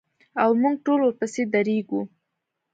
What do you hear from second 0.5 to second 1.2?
موږ ټول